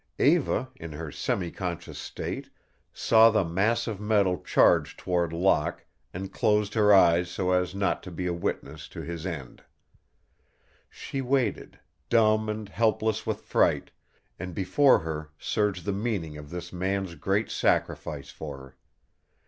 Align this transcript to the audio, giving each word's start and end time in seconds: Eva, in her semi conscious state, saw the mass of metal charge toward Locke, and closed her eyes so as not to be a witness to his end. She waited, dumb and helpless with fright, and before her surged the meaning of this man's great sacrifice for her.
Eva, 0.17 0.67
in 0.77 0.93
her 0.93 1.11
semi 1.11 1.51
conscious 1.51 1.99
state, 1.99 2.49
saw 2.91 3.29
the 3.29 3.45
mass 3.45 3.85
of 3.85 4.01
metal 4.01 4.39
charge 4.41 4.97
toward 4.97 5.31
Locke, 5.31 5.85
and 6.11 6.33
closed 6.33 6.73
her 6.73 6.91
eyes 6.91 7.29
so 7.29 7.51
as 7.51 7.75
not 7.75 8.01
to 8.01 8.09
be 8.09 8.25
a 8.25 8.33
witness 8.33 8.87
to 8.87 9.01
his 9.03 9.27
end. 9.27 9.61
She 10.89 11.21
waited, 11.21 11.79
dumb 12.09 12.49
and 12.49 12.67
helpless 12.67 13.27
with 13.27 13.41
fright, 13.41 13.91
and 14.39 14.55
before 14.55 14.97
her 14.97 15.29
surged 15.37 15.85
the 15.85 15.91
meaning 15.93 16.35
of 16.35 16.49
this 16.49 16.73
man's 16.73 17.13
great 17.13 17.51
sacrifice 17.51 18.31
for 18.31 18.57
her. 18.57 18.75